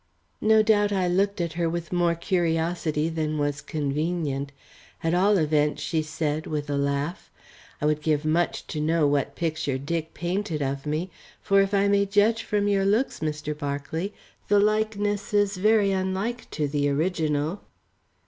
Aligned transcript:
No 0.41 0.63
doubt 0.63 0.91
I 0.91 1.07
looked 1.07 1.39
at 1.39 1.53
her 1.53 1.69
with 1.69 1.93
more 1.93 2.15
curiosity 2.15 3.07
than 3.07 3.37
was 3.37 3.61
convenient; 3.61 4.51
at 5.03 5.13
all 5.13 5.37
events 5.37 5.83
she 5.83 6.01
said, 6.01 6.47
with 6.47 6.71
a 6.71 6.75
laugh: 6.75 7.29
"I 7.79 7.85
would 7.85 8.01
give 8.01 8.25
much 8.25 8.65
to 8.65 8.81
know 8.81 9.05
what 9.05 9.35
picture 9.35 9.77
Dick 9.77 10.15
painted 10.15 10.59
of 10.63 10.87
me, 10.87 11.11
for 11.39 11.61
if 11.61 11.75
I 11.75 11.87
may 11.87 12.07
judge 12.07 12.41
from 12.41 12.67
your 12.67 12.83
looks, 12.83 13.19
Mr. 13.19 13.55
Berkeley, 13.55 14.11
the 14.47 14.59
likeness 14.59 15.35
is 15.35 15.57
very 15.57 15.91
unlike 15.91 16.49
to 16.49 16.67
the 16.67 16.89
original." 16.89 17.61